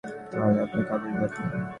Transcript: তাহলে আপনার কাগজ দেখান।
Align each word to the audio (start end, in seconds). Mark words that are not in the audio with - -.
তাহলে 0.31 0.59
আপনার 0.61 0.83
কাগজ 0.89 1.13
দেখান। 1.21 1.47